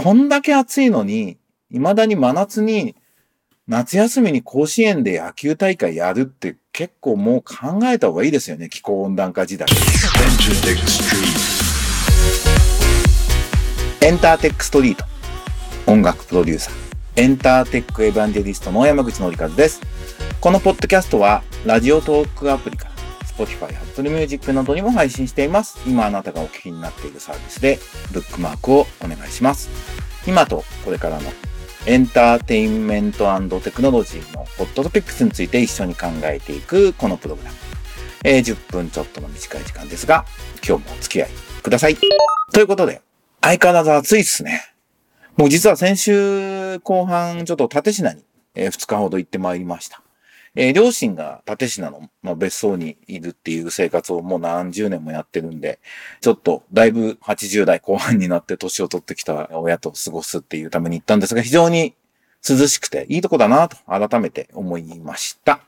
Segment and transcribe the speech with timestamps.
[0.00, 1.38] こんだけ暑いのに、
[1.72, 2.94] 未だに真夏に
[3.66, 8.68] 夏休みに甲子園で野球大会やるって結構もう考えた方がいいですよね。
[8.68, 9.66] 気候温暖化時代。
[14.00, 15.04] エンターテックストリート。
[15.90, 16.74] 音楽プロデューサー。
[17.16, 19.80] エンターテックエヴァンジェリストの山口のりかずです。
[20.40, 22.97] このポッドキャストは、ラジオトークアプリから、
[23.38, 25.78] Spotify、Apple Music などにも配信しています。
[25.86, 27.78] 今あなたがお聞きになっているサービスで、
[28.12, 29.68] ブックマークをお願いします。
[30.26, 31.30] 今とこれからの
[31.86, 33.26] エンターテインメント
[33.60, 37.56] テクノロジーのホットトピックスについて一緒に考えていくこのプログラム。
[38.24, 40.26] え、10分ちょっとの短い時間ですが、
[40.66, 41.30] 今日もお付き合い
[41.62, 41.96] ください。
[42.52, 43.00] ということで、
[43.40, 44.62] 相変わらず暑いっすね。
[45.36, 48.24] もう実は先週後半ちょっと立品に、
[48.56, 50.02] え、2日ほど行ってまいりました。
[50.60, 55.78] えー、両親が立品の、まあ、別荘にいるっていう生活をもう何十年もやってるんで、
[56.20, 61.94] ちょっとだいぶ80代後半になって年を取ってきた親と過ごすっていうために行ったんですが、非常に
[62.46, 65.60] 涼しくていいとこだなと改めて思いました。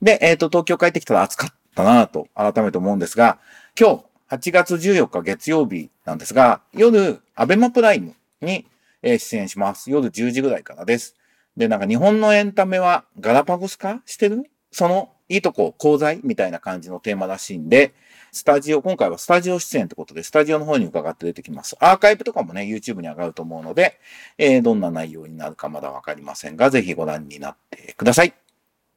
[0.00, 3.38] で、えっ、ー、と、東京帰ってきたら暑かったなと改めて思うんですが、
[3.78, 8.64] 今日8月14日月曜日なんですが、夜、アベマプライムに
[9.02, 9.90] 出演します。
[9.90, 11.16] 夜10時ぐらいからです。
[11.56, 14.50] で、なんか日本のエンタメはガラパゴス化してる？
[14.70, 17.94] そのいいとこ、功罪みたいな感じのテーマらしいんで、
[18.32, 21.76] スタジオ、今回はスタジオ出演ってことで、スタジオの方に伺って出てきます。
[21.80, 23.98] アーカイブとかもね、YouTube に上がると思うので、
[24.36, 28.34] えー、どんな内容になるかまだわかりませんが、ぜひご覧になってください。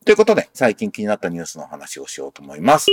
[0.06, 2.88] ということで、最近気になったニュースの話をしようと思います。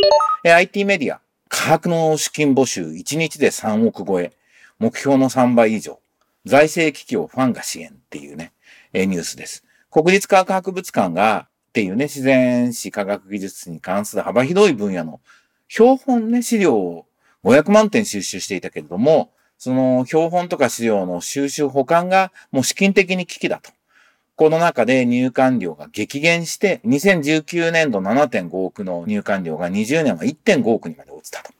[0.45, 4.33] えー、IT メディア、価格の資金募集1日で3億超え、
[4.79, 6.01] 目標の3倍以上、
[6.45, 8.53] 財政危機をファンが支援っていうね、
[8.93, 9.65] えニュースです。
[9.91, 15.21] 国立科学博物館がっていうね、自然史科学技術に関する幅広い分野の
[15.69, 17.07] 標本ね、資料を
[17.45, 23.71] 500万点収集していたけれども、その標本とか資料の収集保管がもう資金的に危機だと。
[24.37, 31.53] この中で入館料が激減して、2019年度7.5億の入館料が20年は1.5億にまで落ちたと。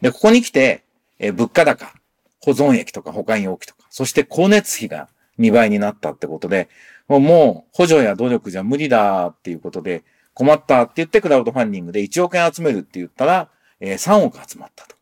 [0.00, 0.84] で、ここに来て、
[1.18, 1.92] え物価高、
[2.40, 6.68] 保存液とか保管容器とか、そして光熱費が2倍になったってことで、
[7.08, 10.04] もう補助や努力じゃ無理だっていうことで、
[10.34, 13.48] 困ったって言ってクラウドファンディングで1億円集めるって言ったら、
[13.80, 14.96] え、3億集まったと。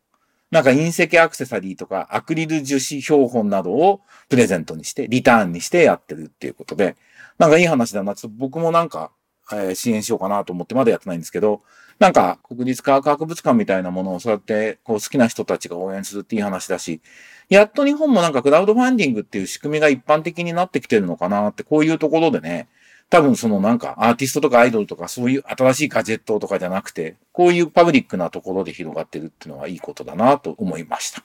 [0.50, 6.96] なんか隕石アクセサリーとかアクリル樹脂標本などをプレゼントにして、リターンにしてやってるっていうことで、
[7.38, 8.14] なんかいい話だな。
[8.14, 9.10] ちょっと僕もなんか、
[9.52, 11.62] え、支援しようかなと思ってまだやってないんですけど、
[11.98, 17.00] なんか国立科学博物館みたいなものをそうやってこう好きな人たちが応援するっていい話だし、
[17.48, 22.68] やっと日本もなんかクラウドファンディングっていう仕組みが一般的になってきてるのかなって、こういうところでね、
[23.08, 31.22] 多分そのなんかアーティストとかアイドルとかそういう新しいガジェットとかじゃなくて、こういうパブリックなところで広がってるっていうのはいいことだなと思いました。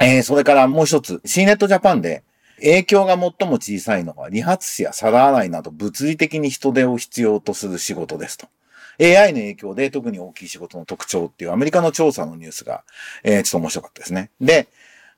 [0.00, 2.24] えー、それからもう一つ、C ネットジャパンで
[2.62, 8.46] 影響が最も小さいのは理髪師や皿洗いなど物理的に人手を必要とする仕事ですと。
[9.00, 12.84] AI の影響で特に大きい仕事の特徴っていうアメリカの調査のニュースが、
[13.24, 14.30] えー、ちょっと面白かったですね。
[14.40, 14.68] で、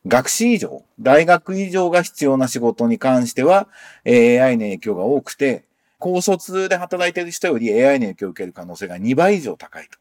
[0.06, 3.69] 学士以上、大学以上が必要な仕事に関しては、
[4.06, 5.65] AI の影響が多くて、
[5.99, 9.99] 高卒で働いてる人より AI の影響を受ける可能性が2倍以上高いと。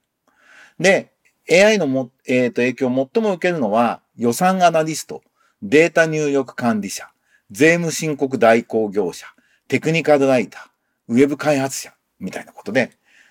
[0.80, 1.12] で、
[1.50, 5.22] AI のも、えっ、ー、と、影響を最も受けるのは、予算アナリスト、
[5.62, 7.10] データ入力管理者、
[7.53, 9.28] 税務申告代行業者、
[9.68, 12.90] テクニカルライター、ウェブ開発者、みたいなことで、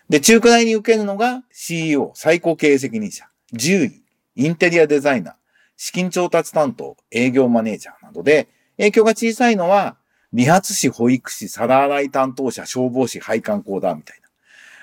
[0.08, 3.26] で、中華大に受けるのが CEO、最高経営責任者、
[3.58, 4.02] 獣医、
[4.36, 5.34] インテリアデザイナー、
[5.76, 8.46] 資金調達担当、営業マネージャーなどで、
[8.76, 9.96] 影響が小さいのは、
[10.32, 14.20] 理髪師、保育士、皿洗い担当者、消防士、配管工だ、みたい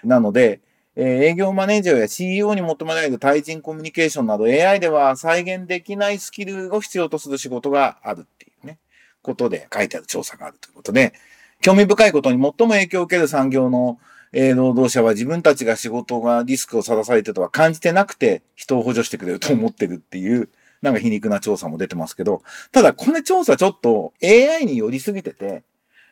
[0.03, 0.17] な。
[0.17, 0.59] なので、
[0.97, 8.48] えー、営業マネージャーや CEO に求められる対人コミュニケーションなど AI では再現できないスキルを必要とする仕事があるっていう、
[9.21, 11.13] ことで書いてある調査があるということで、
[11.61, 13.99] 興味深いことに最も影響を受ける産業の、
[14.31, 20.49] えー、労働者は自分たちが仕事がリスクをさらされてとは感じてなくて人を補助してくれると思ってるっていう、
[20.81, 22.41] なんか皮肉な調査も出てますけど、
[22.71, 25.63] ただこの調査ちょっと AI に寄りすぎてて、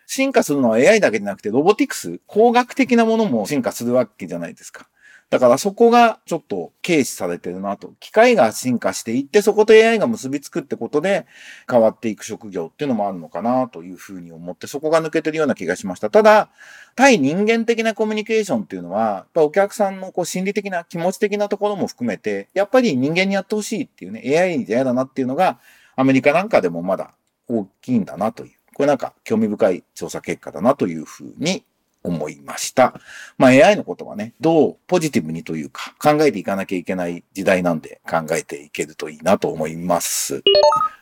[0.06, 4.88] 進化するのは AI だけじゃなくてロボティクス、工学的なものも進化するわけじゃないですか。
[5.30, 7.94] だからそこがちょっと軽視されてるなと。
[8.00, 11.26] 機械が進化していって、そこと AI が結びつくってことで
[11.70, 16.10] 変わっていく職業っていうのもあるのかなというふうに思って、そこが抜けてるような気がしました。
[16.10, 16.50] ただ、
[16.96, 25.60] 対人間的なコミュニケーションっていうのは、やっぱお客さんのこう心理的な気持ち的なところも含めて、やっぱり人間にやってほしいっていうね、AI じゃ嫌だなっていうのが、
[25.98, 27.12] アメリカなんかでもまだ
[27.50, 28.58] 大きいんだなという。
[28.74, 31.66] これなんか興味深い調査結果だなというふうに
[32.08, 33.00] 思いました。
[33.38, 40.42] まあ AI のことはね、どうポジティブにというか考えていかなきゃいけない時代なんで考えていけるといいなと思います。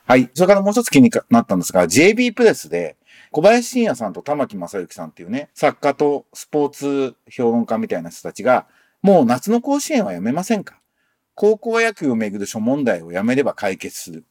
[0.06, 0.30] はい。
[0.34, 2.96] それからもう一つ気になったんですが、JB プレスで
[3.32, 8.66] 小林信也さんと玉木正幸さんっていうね、作家とスポーツ評論家みたいな人たちが、
[9.02, 10.80] もう夏の甲子園はやめませんか？
[11.34, 14.24] 高校野球をめぐる諸問題をやめれば解決する。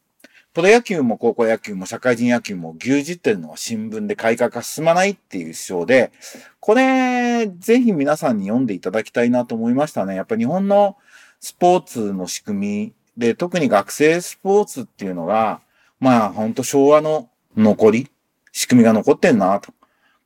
[0.56, 6.14] プロ野球も高校野球も社会人野球も牛耳ってるのは新聞で改革が進まないっていう主張で、
[6.62, 10.16] これ、ぜひ皆さんに読んでいただきたいなと思いましたね。
[10.16, 10.96] やっぱ日本の
[11.42, 15.60] スポーツの仕組みで、特に学生スポーツっていうのが、
[16.00, 18.10] まあほんと昭和の残り、
[18.54, 19.74] 仕組みが残ってんなと。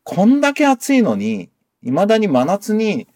[0.04, 1.50] こんだけ暑いのに、
[1.82, 3.08] 未だに真夏に、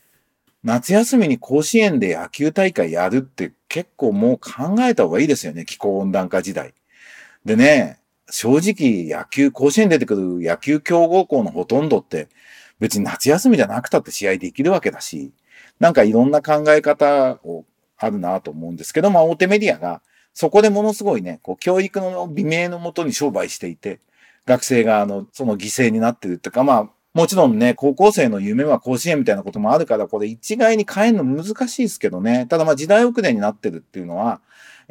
[0.63, 5.63] 夏休みに甲子園で野球大会やるって結構もう考えた方がいいですよね。
[5.65, 6.74] 気候温暖化時代。
[7.45, 8.00] でね、
[8.30, 12.30] 正直野球、甲子園出てくる野球強豪校のほとんどって
[12.80, 15.31] 別に夏休みじゃなくたって試合できるわけだし、
[15.80, 17.66] なんかいろんな考え方を
[17.98, 20.01] あるなと思うんですけど、まあ大手メディアが
[20.34, 24.00] そこでものすごいね、こう教育の美名のもとに商売していて、
[24.46, 32.48] 学生があの、その犠牲になってるっていうか、まあ、もちろんね、高校生の夢は甲子園みたいなこともあるから、これ一概に変えるの難しいですけどね。
[32.50, 34.42] ただまあ時代遅れになってるっていうのは、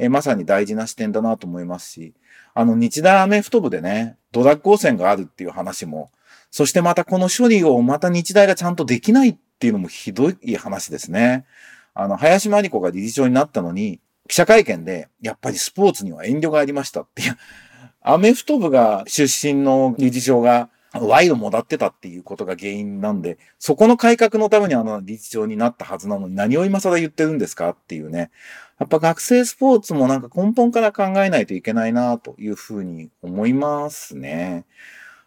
[0.02, 2.12] えー、まさに大事な視点だなと思いますし、
[2.54, 6.10] あの、日大アメフト部でね、ドラッグ汚染があるっていう話も、
[6.50, 11.46] そしてまたこの処理をまた日大がちゃんとできないっていうのもひどい話ですね。
[11.94, 17.37] あの、林真理子が理事長になったのに、記者会見で、やっぱりスポーツには遠慮がありましたっていう、
[18.00, 28.30] アメフト部が出身の理事長が賄賂もらってたっていうことが原因なんで、そこの改革のためにあの理事長になったはずなのに何を今更言ってるんですかっていうね。
[28.78, 34.64] やっぱ学生スポーツもなんか根本から考えないといけないなというふうに思いますね。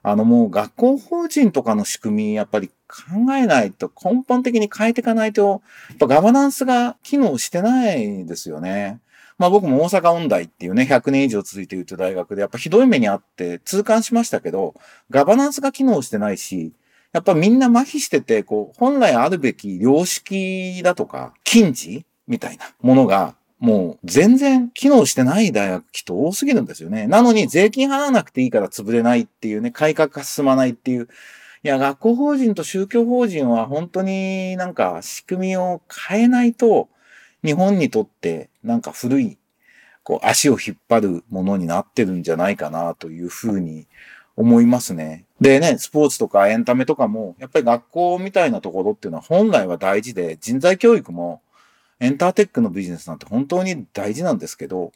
[0.04, 9.00] あのもう学校法人とかの仕組みやっぱり考えないと根本的に変えていかないと、やっぱガバナンスが機能してないですよね。
[9.38, 14.76] まあ僕も大阪音大っていうね、100年以上続いているという大学で、やっぱひどい目にあって痛感しましたけど、
[15.10, 16.74] ガバナンスが機能してないし、
[17.12, 27.08] やっぱみんな麻痺してて、こう、本来あるべき良識だとか、禁止みたいなものが、もう全然機能してない大学きっと多すぎるんですよね。
[27.08, 31.08] なのに税金払わなくていいから潰れないっていうね、改革が進まないっていう。
[31.64, 36.90] いや、学校法人と宗教法人は本当になんか仕組みを変えないと、
[37.46, 39.38] 日本にとってなんか古い、
[40.04, 43.88] こう足を引っ張るものになってるんじゃないかなというふうに
[44.36, 45.26] 思いますね。
[45.42, 51.42] でね、スポーツとかエンタメとかも、やっぱり学校みたいなところっていうのは本来は大事で、人材教育も
[52.00, 54.92] エンターテックのビジネスなんて本当に大事なんですけど、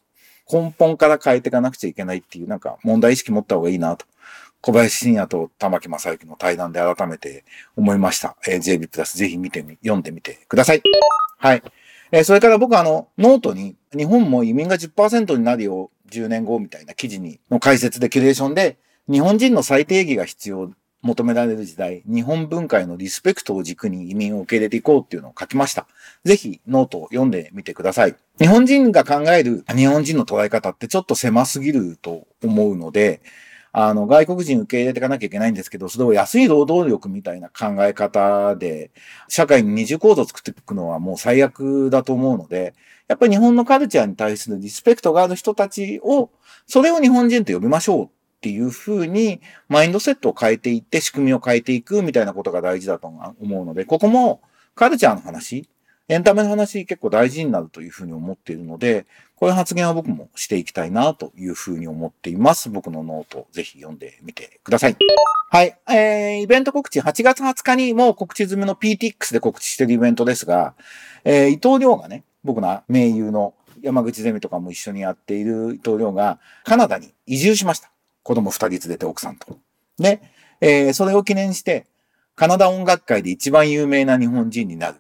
[0.52, 4.06] 根本から変えていかなくちゃいけないっていうなんか問題意識持った方がいいなと。
[4.62, 7.46] 小林信也と玉木正幸の対談で改めて
[7.78, 8.36] 思いました。
[8.46, 10.82] えー、JB プラスぜひ見てみ、読んでみてください。
[11.38, 11.64] はい。
[12.12, 18.78] えー、それから僕あの、ノートに日本も移民が10%になるよ、10年後みたいな記事に、の解説でキュレーションで、
[19.10, 20.72] 日本人の再定義が必要、
[21.02, 25.88] 求められる時代、日本文化へのリスペクトを軸に移民を受け入れていこうっていうのを書きました。
[26.26, 28.16] ぜひノートを読んでみてください。
[28.38, 33.22] 日本人が考える日本人の捉え方ってちょっと狭すぎると思うので、
[33.72, 38.92] あの、外国人受け入れていかなきゃいけないんですけど、それを安い労働力みたいな考え方で、
[39.28, 42.74] 社会に二重構造を作っていくのはもう最悪だと思うので、
[43.08, 46.30] やっぱり日本のカルチャーに対するリスペクトがある人たちを、
[46.68, 48.10] それを日本人と呼びましょうっ
[48.42, 54.42] ていうふうに、マインドセットを変えていって、仕組みを変えていくみたいなことが大事だと思うので、ここも
[54.76, 55.68] カルチャーの話、
[56.10, 62.72] エンタメの話結構大事になるというふうに思っているので、こういう発言は僕もしていきたいなというふうに思っています。
[62.72, 64.98] 僕のノート、ぜひ読んでみてください。
[65.52, 65.78] はい。
[65.88, 70.74] えー、イベント告知、8月20日にもう告知済みの PTX で告知しているイベントですが、
[71.24, 77.92] えー、伊藤亮がね、僕の盟友の山口ゼミとかも一緒にやっている伊藤亮がカナダに移住しました。
[78.24, 79.60] 子供2人連れて奥さんと。
[80.00, 80.22] で、
[80.60, 81.86] えー、それを記念して、
[82.36, 84.96] カナダ音楽界で一番有名な日本人になる。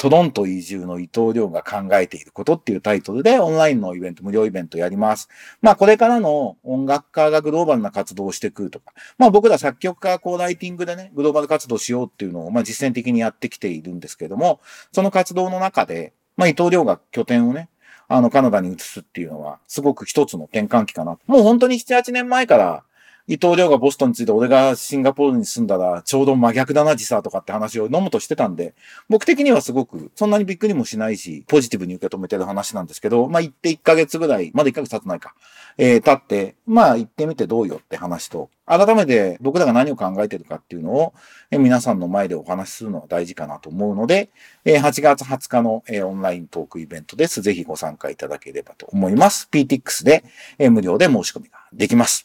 [0.00, 5.28] トロント移住の伊藤亮が考えていることっていうタイトルでオンラインのイベント、無料イベントやります。
[5.60, 17.68] まあこれからの音楽家がグローバルな活動をしてくるとか、まあ僕ら作曲家、こうライティングでね、グローバル活動しようっていうのをまあ実践的にやってきているんですけれども、その活動の中で、まあ伊藤亮が拠点をね、
[18.08, 21.18] あのカナダに移すっていうのは、すごく一つの転換期かな。
[21.26, 22.84] もう本当に7、8年前から
[23.30, 28.74] 伊藤亮がボストンについて俺がシンガポールに住んだらちょうど真逆だな、時差とかって話を飲むとしてたんで、
[29.08, 35.36] 僕的にはすごくそんなにびっくりもしないし、ポジティブに受け止めてる話なんですけど、まあ行って1ヶ月ぐらい、まだ1ヶ月経ってないか、
[35.78, 41.14] えー、経って、まあ行ってみてどうよって話と、改めて僕らが何を考えてるかっていうのを、
[41.52, 44.30] え、皆さんの前でお話しするのは大事かなと思うので、
[44.64, 47.42] え、8月20日の、え、オンライントークイベントです。
[47.42, 49.48] ぜひご参加いただければと思います。
[49.52, 50.24] PTX で、
[50.58, 52.24] え、無料で申し込みができます。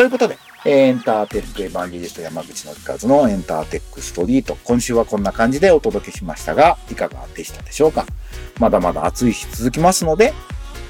[0.00, 4.56] ということで、エンターテックエヴァンゲリスト山口のりかずのエンターテックストリート。
[4.64, 8.06] 今週はこんな感じでお届けしましたが、いかがでしたでしょうか？
[8.58, 10.32] まだまだ暑い日続きますので、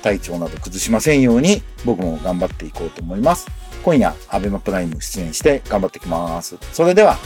[0.02, 3.48] 体調など崩しませんように僕も頑張っていこうと思います。
[3.82, 6.56] 今夜、アベマプライム出演して頑張ってきます。
[6.72, 7.18] それでは、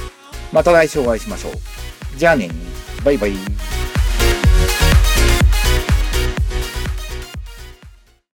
[0.54, 1.52] また来週お会いしましょう。
[2.16, 2.48] じゃあね
[3.04, 3.32] バイバイ。